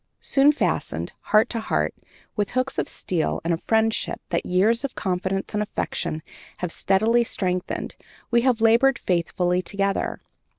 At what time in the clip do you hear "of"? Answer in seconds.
2.79-2.87, 4.83-4.95